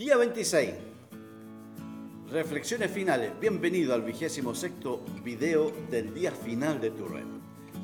Día 0.00 0.16
26. 0.16 0.70
Reflexiones 2.30 2.90
finales. 2.90 3.32
Bienvenido 3.38 3.92
al 3.92 4.00
vigésimo 4.00 4.54
sexto 4.54 5.04
video 5.22 5.70
del 5.90 6.14
día 6.14 6.32
final 6.32 6.80
de 6.80 6.90
tu 6.90 7.06
red. 7.06 7.26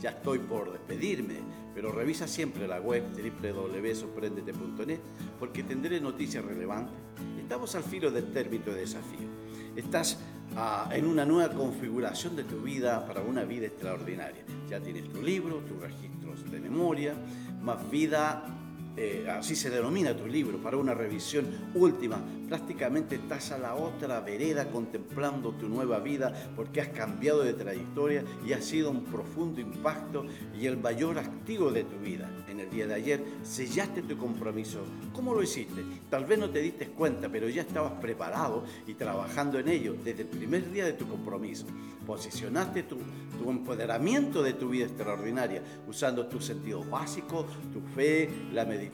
Ya 0.00 0.08
estoy 0.12 0.38
por 0.38 0.72
despedirme, 0.72 1.34
pero 1.74 1.92
revisa 1.92 2.26
siempre 2.26 2.66
la 2.66 2.80
web 2.80 3.02
www.sorprendete.net 3.12 4.98
porque 5.38 5.62
tendré 5.62 6.00
noticias 6.00 6.42
relevantes. 6.42 6.94
Estamos 7.38 7.74
al 7.74 7.82
filo 7.82 8.10
del 8.10 8.32
término 8.32 8.64
de 8.64 8.80
desafío. 8.80 9.28
Estás 9.76 10.16
ah, 10.56 10.88
en 10.94 11.04
una 11.04 11.26
nueva 11.26 11.52
configuración 11.52 12.34
de 12.34 12.44
tu 12.44 12.62
vida 12.62 13.06
para 13.06 13.20
una 13.20 13.44
vida 13.44 13.66
extraordinaria. 13.66 14.42
Ya 14.70 14.80
tienes 14.80 15.12
tu 15.12 15.20
libro, 15.20 15.56
tus 15.58 15.78
registros 15.82 16.50
de 16.50 16.60
memoria, 16.60 17.14
más 17.60 17.90
vida 17.90 18.65
eh, 18.96 19.28
así 19.28 19.54
se 19.54 19.68
denomina 19.68 20.16
tu 20.16 20.26
libro, 20.26 20.58
para 20.58 20.78
una 20.78 20.94
revisión 20.94 21.46
última. 21.74 22.18
Prácticamente 22.48 23.16
estás 23.16 23.52
a 23.52 23.58
la 23.58 23.74
otra 23.74 24.20
vereda 24.20 24.70
contemplando 24.70 25.52
tu 25.52 25.68
nueva 25.68 25.98
vida 25.98 26.32
porque 26.54 26.80
has 26.80 26.88
cambiado 26.88 27.42
de 27.42 27.52
trayectoria 27.52 28.24
y 28.46 28.52
ha 28.52 28.62
sido 28.62 28.90
un 28.90 29.04
profundo 29.04 29.60
impacto 29.60 30.24
y 30.58 30.66
el 30.66 30.78
mayor 30.78 31.18
activo 31.18 31.70
de 31.72 31.84
tu 31.84 31.98
vida. 31.98 32.30
En 32.48 32.60
el 32.60 32.70
día 32.70 32.86
de 32.86 32.94
ayer 32.94 33.24
sellaste 33.42 34.02
tu 34.02 34.16
compromiso. 34.16 34.80
¿Cómo 35.12 35.34
lo 35.34 35.42
hiciste? 35.42 35.84
Tal 36.08 36.24
vez 36.24 36.38
no 36.38 36.48
te 36.48 36.60
diste 36.60 36.86
cuenta, 36.86 37.28
pero 37.28 37.48
ya 37.48 37.62
estabas 37.62 37.92
preparado 38.00 38.64
y 38.86 38.94
trabajando 38.94 39.58
en 39.58 39.68
ello 39.68 39.94
desde 40.04 40.22
el 40.22 40.28
primer 40.28 40.70
día 40.70 40.86
de 40.86 40.94
tu 40.94 41.06
compromiso. 41.06 41.66
Posicionaste 42.06 42.84
tu, 42.84 42.98
tu 43.42 43.50
empoderamiento 43.50 44.42
de 44.42 44.52
tu 44.52 44.68
vida 44.68 44.86
extraordinaria 44.86 45.62
usando 45.88 46.26
tu 46.28 46.40
sentido 46.40 46.84
básico, 46.84 47.44
tu 47.72 47.80
fe, 47.94 48.30
la 48.52 48.64
meditación 48.64 48.85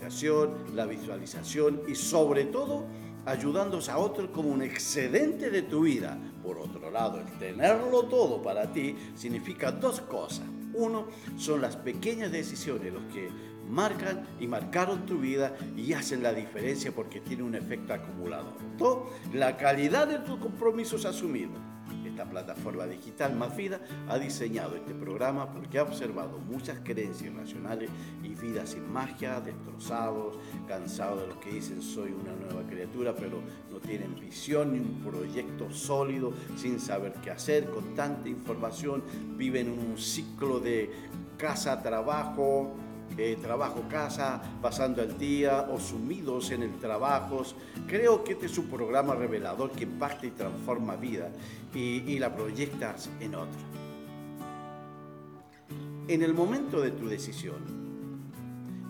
la 0.74 0.86
visualización 0.86 1.82
y 1.88 1.94
sobre 1.94 2.44
todo 2.44 2.84
ayudándose 3.24 3.90
a 3.90 3.98
otros 3.98 4.30
como 4.30 4.48
un 4.48 4.62
excedente 4.62 5.50
de 5.50 5.62
tu 5.62 5.82
vida. 5.82 6.18
Por 6.42 6.58
otro 6.58 6.90
lado, 6.90 7.20
el 7.20 7.26
tenerlo 7.38 8.04
todo 8.04 8.42
para 8.42 8.72
ti 8.72 8.96
significa 9.14 9.70
dos 9.70 10.00
cosas. 10.00 10.46
Uno, 10.74 11.06
son 11.36 11.60
las 11.60 11.76
pequeñas 11.76 12.32
decisiones 12.32 12.92
los 12.92 13.04
que 13.12 13.28
marcan 13.68 14.26
y 14.40 14.46
marcaron 14.46 15.06
tu 15.06 15.18
vida 15.18 15.54
y 15.76 15.92
hacen 15.92 16.22
la 16.22 16.32
diferencia 16.32 16.92
porque 16.92 17.20
tiene 17.20 17.42
un 17.42 17.54
efecto 17.54 17.94
acumulador. 17.94 18.54
Dos, 18.76 19.08
la 19.32 19.56
calidad 19.56 20.08
de 20.08 20.18
tus 20.18 20.38
compromisos 20.38 21.04
asumidos 21.04 21.58
esta 22.12 22.24
plataforma 22.26 22.86
digital 22.86 23.34
Más 23.34 23.56
Vida 23.56 23.80
ha 24.08 24.18
diseñado 24.18 24.76
este 24.76 24.94
programa 24.94 25.50
porque 25.50 25.78
ha 25.78 25.82
observado 25.82 26.38
muchas 26.38 26.78
creencias 26.84 27.32
irracionales 27.32 27.88
y 28.22 28.28
vidas 28.34 28.70
sin 28.70 28.90
magia, 28.92 29.40
destrozados, 29.40 30.36
cansados 30.68 31.22
de 31.22 31.28
los 31.28 31.36
que 31.38 31.52
dicen 31.52 31.80
soy 31.80 32.12
una 32.12 32.32
nueva 32.34 32.68
criatura, 32.68 33.14
pero 33.16 33.40
no 33.70 33.78
tienen 33.78 34.14
visión 34.20 34.72
ni 34.72 34.78
un 34.78 35.00
proyecto 35.00 35.70
sólido, 35.72 36.32
sin 36.56 36.78
saber 36.78 37.14
qué 37.24 37.30
hacer, 37.30 37.70
con 37.70 37.94
tanta 37.94 38.28
información, 38.28 39.02
viven 39.36 39.68
en 39.68 39.78
un 39.78 39.98
ciclo 39.98 40.60
de 40.60 40.90
casa-trabajo, 41.38 42.74
eh, 43.16 43.38
trabajo, 43.40 43.84
casa, 43.88 44.40
pasando 44.60 45.02
el 45.02 45.18
día 45.18 45.68
o 45.70 45.78
sumidos 45.78 46.50
en 46.50 46.62
el 46.62 46.78
trabajo. 46.78 47.42
Creo 47.86 48.24
que 48.24 48.32
este 48.32 48.46
es 48.46 48.58
un 48.58 48.66
programa 48.66 49.14
revelador 49.14 49.70
que 49.70 49.84
impacta 49.84 50.26
y 50.26 50.30
transforma 50.30 50.96
vida 50.96 51.30
y, 51.74 51.80
y 51.80 52.18
la 52.18 52.34
proyectas 52.34 53.10
en 53.20 53.34
otra. 53.34 53.60
En 56.08 56.22
el 56.22 56.34
momento 56.34 56.80
de 56.80 56.90
tu 56.90 57.08
decisión, 57.08 57.82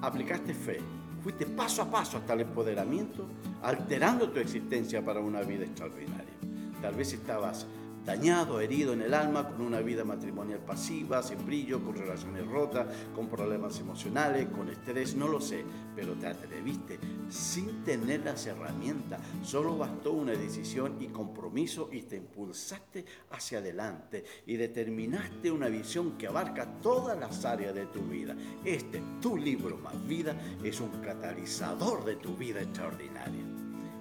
aplicaste 0.00 0.54
fe, 0.54 0.80
fuiste 1.22 1.46
paso 1.46 1.82
a 1.82 1.90
paso 1.90 2.16
hasta 2.16 2.32
el 2.32 2.40
empoderamiento, 2.40 3.26
alterando 3.62 4.30
tu 4.30 4.40
existencia 4.40 5.04
para 5.04 5.20
una 5.20 5.42
vida 5.42 5.64
extraordinaria. 5.64 6.32
Tal 6.80 6.94
vez 6.94 7.12
estabas 7.12 7.66
dañado, 8.04 8.60
herido 8.60 8.92
en 8.92 9.02
el 9.02 9.14
alma, 9.14 9.48
con 9.48 9.60
una 9.62 9.80
vida 9.80 10.04
matrimonial 10.04 10.58
pasiva, 10.60 11.22
sin 11.22 11.44
brillo, 11.46 11.82
con 11.82 11.94
relaciones 11.94 12.46
rotas, 12.46 12.86
con 13.14 13.28
problemas 13.28 13.78
emocionales, 13.78 14.48
con 14.48 14.68
estrés, 14.68 15.14
no 15.14 15.28
lo 15.28 15.40
sé, 15.40 15.64
pero 15.94 16.14
te 16.14 16.26
atreviste 16.26 16.98
sin 17.28 17.84
tener 17.84 18.20
las 18.24 18.46
herramientas, 18.46 19.20
solo 19.42 19.78
bastó 19.78 20.12
una 20.12 20.32
decisión 20.32 20.96
y 21.00 21.06
compromiso 21.06 21.88
y 21.92 22.02
te 22.02 22.16
impulsaste 22.16 23.04
hacia 23.30 23.58
adelante 23.58 24.24
y 24.46 24.56
determinaste 24.56 25.50
una 25.50 25.68
visión 25.68 26.18
que 26.18 26.26
abarca 26.26 26.66
todas 26.82 27.18
las 27.18 27.44
áreas 27.44 27.74
de 27.74 27.86
tu 27.86 28.02
vida. 28.02 28.36
Este, 28.64 29.02
tu 29.20 29.36
libro 29.36 29.78
más 29.78 30.06
vida, 30.06 30.36
es 30.62 30.80
un 30.80 30.90
catalizador 31.00 32.04
de 32.04 32.16
tu 32.16 32.36
vida 32.36 32.60
extraordinaria. 32.60 33.44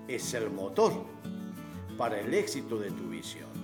Es 0.08 0.34
el 0.34 0.50
motor 0.50 1.06
para 1.98 2.20
el 2.20 2.34
éxito 2.34 2.80
de 2.80 2.92
tu 2.92 3.08
visión 3.10 3.61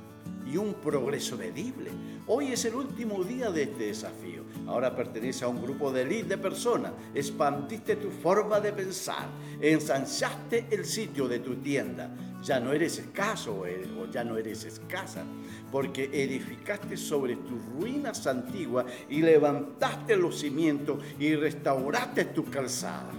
y 0.52 0.58
un 0.58 0.75
progreso 0.75 1.38
medible. 1.38 1.91
Hoy 2.28 2.52
es 2.52 2.66
el 2.66 2.75
último 2.75 3.24
día 3.24 3.50
de 3.52 3.63
este 3.63 3.88
desafío. 3.88 4.44
Ahora 4.68 4.96
pertenece 4.96 5.46
a 5.46 5.47
un 5.47 5.62
grupo 5.62 5.91
de 5.91 6.02
elite 6.02 6.30
de 6.30 6.38
personas. 6.38 6.94
Expandiste 7.13 7.96
tu 7.96 8.09
forma 8.09 8.59
de 8.59 8.74
pensar. 8.74 9.28
Ensanchaste 9.62 10.68
el 10.72 10.86
sitio 10.86 11.28
de 11.28 11.40
tu 11.40 11.56
tienda. 11.56 12.13
Ya 12.44 12.59
no 12.59 12.72
eres 12.72 13.00
escaso 13.00 13.63
o 13.63 14.06
ya 14.12 14.24
no 14.24 14.38
eres 14.38 14.63
escasa, 14.63 15.24
porque 15.72 16.09
edificaste 16.13 16.96
sobre 16.96 17.36
tus 17.36 17.66
ruinas 17.66 18.25
antiguas 18.28 18.86
y 19.09 19.22
levantaste 19.22 20.16
los 20.16 20.40
cimientos 20.40 21.03
y 21.19 21.36
restauraste 21.36 22.25
tu 22.25 22.46
calzada. 22.46 23.12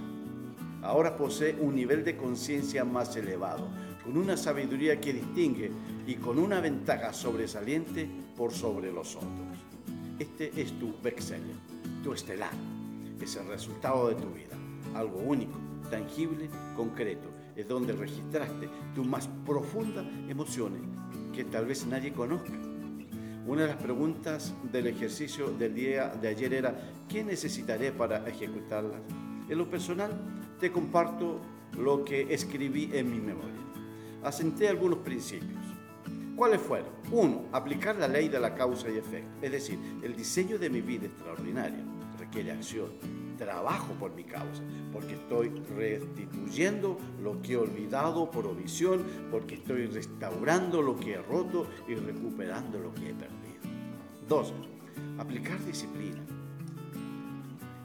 Ahora 0.83 1.17
posee 1.17 1.57
un 1.61 1.75
nivel 1.75 2.05
de 2.05 2.17
conciencia 2.17 2.85
más 2.85 3.17
elevado 3.17 3.69
con 4.09 4.17
una 4.17 4.39
sabiduría 4.39 4.99
que 4.99 5.13
distingue 5.13 5.71
y 6.07 6.15
con 6.15 6.39
una 6.39 6.63
ventaja 6.63 7.13
sobresaliente 7.13 8.09
por 8.35 8.53
sobre 8.53 8.91
los 8.91 9.17
otros. 9.17 9.31
Este 10.19 10.51
es 10.59 10.73
tu 10.79 10.95
bestseller, 11.03 11.57
tu 12.03 12.15
estelar, 12.15 12.53
es 13.21 13.37
el 13.37 13.47
resultado 13.49 14.09
de 14.09 14.15
tu 14.15 14.31
vida, 14.31 14.57
algo 14.95 15.19
único, 15.19 15.59
tangible, 15.91 16.49
concreto, 16.75 17.29
es 17.55 17.69
donde 17.69 17.93
registraste 17.93 18.71
tus 18.95 19.07
más 19.07 19.29
profundas 19.45 20.07
emociones 20.27 20.81
que 21.35 21.45
tal 21.45 21.67
vez 21.67 21.87
nadie 21.87 22.11
conozca. 22.11 22.55
Una 23.47 23.63
de 23.63 23.69
las 23.69 23.83
preguntas 23.83 24.55
del 24.73 24.87
ejercicio 24.87 25.51
del 25.51 25.75
día 25.75 26.09
de 26.09 26.29
ayer 26.29 26.55
era, 26.55 26.75
¿qué 27.11 27.23
necesitaré 27.23 27.93
para 27.93 28.27
ejecutarlas? 28.27 29.03
En 29.51 29.59
lo 29.59 29.69
personal, 29.69 30.13
te 30.59 30.73
comparto 30.73 31.43
lo 31.77 32.07
que 32.07 32.33
escribí 32.33 32.89
en 32.95 33.11
mi 33.11 33.21
memoria 33.21 33.68
asenté 34.23 34.69
algunos 34.69 34.99
principios. 34.99 35.59
¿Cuáles 36.37 36.61
fueron? 36.61 36.91
Uno, 37.11 37.47
aplicar 37.53 37.97
la 37.97 38.07
ley 38.07 38.29
de 38.29 38.39
la 38.39 38.55
causa 38.55 38.89
y 38.89 38.97
efecto. 38.97 39.29
Es 39.43 39.51
decir, 39.51 39.79
el 40.03 40.17
diseño 40.17 40.59
de 40.59 40.71
mi 40.71 40.81
vida 40.81 41.07
extraordinaria 41.07 41.85
requiere 42.19 42.53
acción, 42.53 42.91
trabajo 43.37 43.95
por 43.95 44.15
mi 44.15 44.25
causa, 44.25 44.63
porque 44.93 45.15
estoy 45.15 45.49
restituyendo 45.77 46.99
lo 47.23 47.41
que 47.41 47.55
he 47.55 47.57
olvidado 47.57 48.31
por 48.31 48.47
omisión, 48.47 49.03
porque 49.31 49.57
estoy 49.57 49.87
restaurando 49.87 50.83
lo 50.83 50.97
que 50.97 51.15
he 51.15 51.23
roto 51.23 51.67
y 51.89 51.95
recuperando 51.95 52.79
lo 52.79 52.93
que 52.95 53.11
he 53.11 53.15
perdido. 53.15 53.39
Dos, 54.29 54.53
aplicar 55.19 55.59
disciplina. 55.65 56.25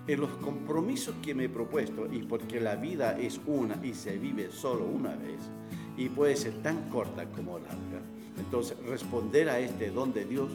En 0.06 0.20
los 0.20 0.32
compromisos 0.38 1.16
que 1.22 1.34
me 1.34 1.46
he 1.46 1.50
propuesto, 1.50 2.08
y 2.12 2.24
porque 2.24 2.60
la 2.60 2.76
vida 2.76 3.18
es 3.18 3.40
una 3.46 3.80
y 3.84 3.94
se 3.94 4.18
vive 4.18 4.52
solo 4.52 4.86
una 4.86 5.16
vez, 5.16 5.40
y 5.98 6.10
puede 6.10 6.36
ser 6.36 6.62
tan 6.62 6.90
corta 6.90 7.26
como 7.26 7.60
larga. 7.60 8.02
Entonces, 8.38 8.78
responder 8.88 9.50
a 9.50 9.60
este 9.60 9.92
don 9.92 10.14
de 10.14 10.26
Dios 10.26 10.50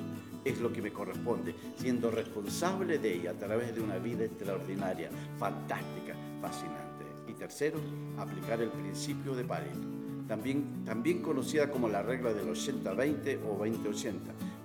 es 0.44 0.60
lo 0.60 0.72
que 0.72 0.82
me 0.82 0.92
corresponde, 0.92 1.54
siendo 1.76 2.10
responsable 2.10 2.98
de 2.98 3.14
ella 3.14 3.30
a 3.32 3.34
través 3.34 3.74
de 3.74 3.80
una 3.80 3.98
vida 3.98 4.24
extraordinaria, 4.24 5.10
fantástica, 5.38 6.14
fascinante. 6.40 7.04
Y 7.28 7.32
tercero, 7.34 7.78
aplicar 8.16 8.60
el 8.60 8.70
principio 8.70 9.34
de 9.34 9.44
Pareto, 9.44 9.78
también, 10.26 10.84
también 10.84 11.22
conocida 11.22 11.70
como 11.70 11.88
la 11.88 12.02
regla 12.02 12.32
del 12.32 12.48
80-20 12.48 13.38
o 13.48 13.58
20-80, 13.64 14.12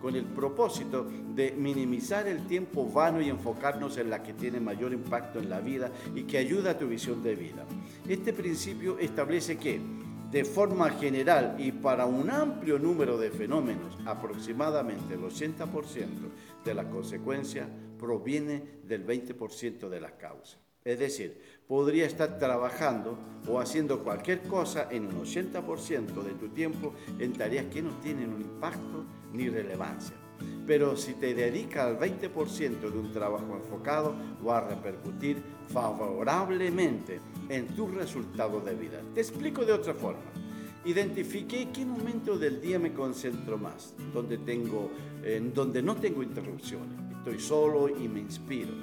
con 0.01 0.15
el 0.15 0.25
propósito 0.25 1.07
de 1.33 1.51
minimizar 1.51 2.27
el 2.27 2.45
tiempo 2.45 2.89
vano 2.89 3.21
y 3.21 3.30
enfocarnos 3.30 3.97
en 3.97 4.09
la 4.09 4.21
que 4.21 4.33
tiene 4.33 4.59
mayor 4.59 4.92
impacto 4.92 5.39
en 5.39 5.50
la 5.50 5.62
vida 5.62 5.92
y 6.13 6.24
que 6.24 6.38
ayuda 6.38 6.71
a 6.71 6.77
tu 6.77 6.88
visión 6.88 7.24
de 7.24 7.36
vida. 7.36 7.65
Este 8.07 8.33
principio 8.33 9.00
establece 9.00 9.57
que 9.57 9.80
de 10.33 10.44
forma 10.44 10.89
general 10.89 11.56
y 11.59 11.71
para 11.71 12.07
un 12.07 12.31
amplio 12.31 12.80
número 12.80 13.19
de 13.19 13.30
fenómenos, 13.30 13.95
aproximadamente 14.03 15.13
el 15.13 15.21
80% 15.21 16.07
de 16.65 16.74
la 16.74 16.89
consecuencia 16.89 17.69
proviene 18.00 18.80
del 18.83 19.06
20% 19.06 19.89
de 19.89 20.01
las 20.01 20.13
causas. 20.13 20.57
Es 20.83 20.97
decir, 20.97 21.39
podría 21.68 22.07
estar 22.07 22.39
trabajando 22.39 23.19
o 23.47 23.59
haciendo 23.59 24.03
cualquier 24.03 24.41
cosa 24.41 24.88
en 24.89 25.06
un 25.06 25.24
80% 25.24 26.24
de 26.24 26.33
tu 26.33 26.50
tiempo 26.50 26.95
en 27.19 27.33
tareas 27.33 27.68
que 27.68 27.83
no 27.83 27.91
tienen 28.00 28.33
un 28.33 28.41
impacto 28.41 29.06
ni 29.33 29.50
relevancia. 29.50 30.15
Pero 30.66 30.95
si 30.95 31.13
te 31.16 31.34
dedicas 31.34 31.86
al 31.86 32.00
20% 32.00 32.80
de 32.80 32.98
un 32.98 33.12
trabajo 33.12 33.56
enfocado, 33.56 34.16
va 34.45 34.60
a 34.60 34.69
repercutir 34.69 35.42
favorablemente 35.68 37.19
en 37.50 37.68
tus 37.68 37.94
resultados 37.94 38.63
de 38.63 38.75
vida. 38.75 39.01
Te 39.13 39.22
explico 39.22 39.66
de 39.66 39.74
otra 39.74 39.94
forma. 39.94 40.22
Identifiqué 40.86 41.69
qué 41.74 41.86
momento 41.86 42.38
del 42.38 42.60
día 42.60 42.78
me 42.78 42.92
concentro 42.92 43.57
más, 43.57 43.94
donde, 44.13 44.38
tengo, 44.38 44.92
en 45.24 45.54
donde 45.54 45.81
no 45.81 45.95
tengo 45.95 46.22
interrupciones, 46.22 47.00
estoy 47.18 47.40
solo 47.40 47.88
y 47.88 48.10
me 48.10 48.19
inspiro. 48.19 48.74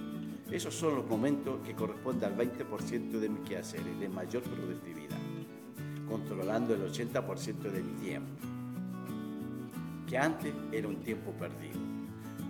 Esos 0.50 0.74
son 0.74 0.96
los 0.96 1.06
momentos 1.06 1.60
que 1.64 1.74
corresponden 1.74 2.32
al 2.32 2.38
20% 2.38 3.10
de 3.10 3.28
mis 3.28 3.48
quehaceres, 3.48 4.00
de 4.00 4.08
mayor 4.08 4.42
productividad, 4.42 5.18
controlando 6.08 6.74
el 6.74 6.90
80% 6.90 7.70
de 7.70 7.82
mi 7.82 7.92
tiempo, 8.00 8.46
que 10.10 10.18
antes 10.18 10.52
era 10.72 10.88
un 10.88 10.96
tiempo 10.96 11.30
perdido. 11.30 11.78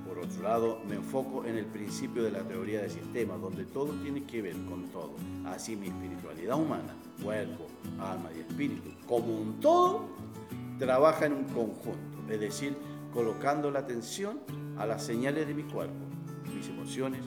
Por 0.09 0.19
otro 0.19 0.43
lado, 0.43 0.81
me 0.89 0.95
enfoco 0.95 1.45
en 1.45 1.59
el 1.59 1.67
principio 1.67 2.23
de 2.23 2.31
la 2.31 2.41
teoría 2.41 2.81
de 2.81 2.89
sistemas, 2.89 3.39
donde 3.39 3.67
todo 3.67 3.93
tiene 4.03 4.25
que 4.25 4.41
ver 4.41 4.57
con 4.65 4.89
todo. 4.89 5.12
Así 5.45 5.77
mi 5.77 5.89
espiritualidad 5.89 6.59
humana, 6.59 6.97
cuerpo, 7.23 7.67
alma 8.01 8.31
y 8.35 8.41
espíritu, 8.41 8.91
como 9.07 9.37
un 9.39 9.61
todo, 9.61 10.09
trabaja 10.79 11.27
en 11.27 11.35
un 11.35 11.45
conjunto, 11.45 12.19
es 12.31 12.41
decir, 12.41 12.75
colocando 13.12 13.71
la 13.71 13.81
atención 13.81 14.41
a 14.79 14.87
las 14.87 15.05
señales 15.05 15.47
de 15.47 15.53
mi 15.53 15.65
cuerpo, 15.65 16.07
mis 16.55 16.67
emociones, 16.67 17.21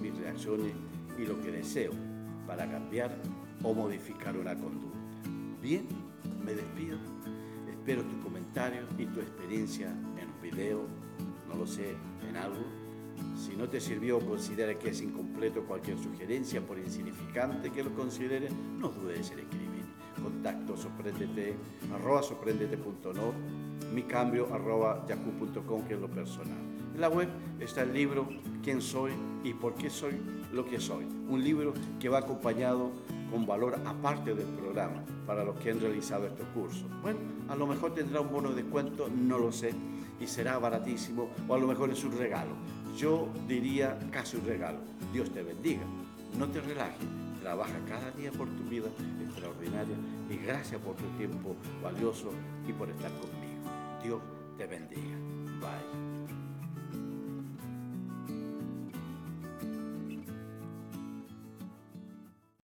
mis 0.00 0.16
reacciones 0.16 0.72
y 1.18 1.26
lo 1.26 1.40
que 1.40 1.50
deseo 1.50 1.90
para 2.46 2.70
cambiar 2.70 3.16
o 3.64 3.74
modificar 3.74 4.36
una 4.36 4.54
conducta. 4.54 4.98
Bien, 5.60 5.88
me 6.44 6.54
despido. 6.54 6.98
Espero 7.84 8.02
tu 8.04 8.18
comentario 8.22 8.80
y 8.96 9.04
tu 9.04 9.20
experiencia 9.20 9.88
en 9.88 10.30
un 10.30 10.40
video, 10.40 10.86
no 11.46 11.54
lo 11.54 11.66
sé, 11.66 11.94
en 12.26 12.34
algo. 12.34 12.64
Si 13.36 13.54
no 13.56 13.68
te 13.68 13.78
sirvió 13.78 14.16
o 14.16 14.20
considera 14.20 14.78
que 14.78 14.88
es 14.88 15.02
incompleto 15.02 15.64
cualquier 15.64 15.98
sugerencia, 15.98 16.62
por 16.62 16.78
insignificante 16.78 17.70
que 17.70 17.84
lo 17.84 17.94
considere, 17.94 18.48
no 18.78 18.88
dudes 18.88 19.30
en 19.32 19.40
escribir. 19.40 19.84
Contacto 20.22 20.78
sorprendete, 20.78 21.56
arroba 21.94 22.22
sorprendete.no, 22.22 23.34
mi 23.92 24.04
cambio 24.04 24.48
arroba 24.54 25.04
yahoo.com, 25.06 25.84
que 25.84 25.92
es 25.92 26.00
lo 26.00 26.08
personal. 26.08 26.56
En 26.94 27.00
la 27.02 27.10
web 27.10 27.28
está 27.60 27.82
el 27.82 27.92
libro 27.92 28.26
¿Quién 28.62 28.80
soy 28.80 29.12
y 29.42 29.52
por 29.52 29.74
qué 29.74 29.90
soy 29.90 30.14
lo 30.54 30.64
que 30.64 30.80
soy? 30.80 31.04
Un 31.28 31.44
libro 31.44 31.74
que 32.00 32.08
va 32.08 32.20
acompañado 32.20 32.92
con 33.30 33.44
valor 33.44 33.78
aparte 33.84 34.34
del 34.34 34.46
programa 34.46 35.04
para 35.26 35.44
los 35.44 35.56
que 35.56 35.70
han 35.70 35.80
realizado 35.80 36.26
estos 36.26 36.46
cursos. 36.54 36.86
Bueno, 37.02 37.18
a 37.48 37.54
lo 37.56 37.66
mejor 37.66 37.94
tendrá 37.94 38.20
un 38.20 38.30
bono 38.30 38.50
de 38.50 38.62
descuento, 38.62 39.08
no 39.08 39.38
lo 39.38 39.52
sé, 39.52 39.74
y 40.20 40.26
será 40.26 40.58
baratísimo, 40.58 41.30
o 41.48 41.54
a 41.54 41.58
lo 41.58 41.66
mejor 41.66 41.90
es 41.90 42.02
un 42.04 42.16
regalo. 42.16 42.52
Yo 42.96 43.28
diría 43.48 43.98
casi 44.10 44.36
un 44.36 44.46
regalo. 44.46 44.78
Dios 45.12 45.30
te 45.30 45.42
bendiga. 45.42 45.82
No 46.38 46.48
te 46.48 46.60
relajes, 46.60 47.06
trabaja 47.40 47.78
cada 47.88 48.10
día 48.10 48.32
por 48.32 48.48
tu 48.48 48.64
vida 48.64 48.88
extraordinaria 49.22 49.94
y 50.28 50.36
gracias 50.36 50.80
por 50.80 50.96
tu 50.96 51.04
tiempo 51.16 51.54
valioso 51.82 52.30
y 52.66 52.72
por 52.72 52.90
estar 52.90 53.10
conmigo. 53.12 53.70
Dios 54.02 54.20
te 54.58 54.66
bendiga. 54.66 55.16
Bye. 55.60 56.13